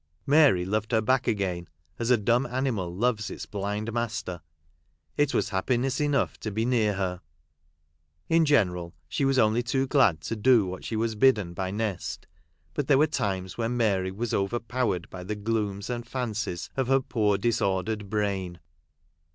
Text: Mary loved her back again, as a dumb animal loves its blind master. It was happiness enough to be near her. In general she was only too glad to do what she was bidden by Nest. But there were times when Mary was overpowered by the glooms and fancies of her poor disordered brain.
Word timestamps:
Mary 0.25 0.65
loved 0.65 0.91
her 0.93 0.99
back 0.99 1.27
again, 1.27 1.67
as 1.99 2.09
a 2.09 2.17
dumb 2.17 2.43
animal 2.47 2.91
loves 2.91 3.29
its 3.29 3.45
blind 3.45 3.93
master. 3.93 4.41
It 5.15 5.31
was 5.31 5.49
happiness 5.49 6.01
enough 6.01 6.39
to 6.39 6.49
be 6.49 6.65
near 6.65 6.95
her. 6.95 7.21
In 8.27 8.43
general 8.45 8.95
she 9.07 9.25
was 9.25 9.37
only 9.37 9.61
too 9.61 9.85
glad 9.85 10.19
to 10.21 10.35
do 10.35 10.65
what 10.65 10.83
she 10.83 10.95
was 10.95 11.13
bidden 11.13 11.53
by 11.53 11.69
Nest. 11.69 12.25
But 12.73 12.87
there 12.87 12.97
were 12.97 13.05
times 13.05 13.59
when 13.59 13.77
Mary 13.77 14.09
was 14.09 14.33
overpowered 14.33 15.07
by 15.11 15.23
the 15.23 15.35
glooms 15.35 15.87
and 15.87 16.03
fancies 16.03 16.71
of 16.75 16.87
her 16.87 16.99
poor 17.01 17.37
disordered 17.37 18.09
brain. 18.09 18.59